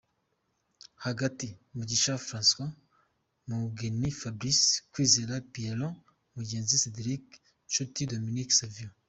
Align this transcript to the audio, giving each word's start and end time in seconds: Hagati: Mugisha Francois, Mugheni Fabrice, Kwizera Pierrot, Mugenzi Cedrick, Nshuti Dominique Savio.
Hagati: 1.05 1.47
Mugisha 1.75 2.13
Francois, 2.27 2.77
Mugheni 3.47 4.09
Fabrice, 4.21 4.69
Kwizera 4.91 5.35
Pierrot, 5.51 5.95
Mugenzi 6.35 6.75
Cedrick, 6.83 7.27
Nshuti 7.69 8.01
Dominique 8.11 8.55
Savio. 8.59 8.89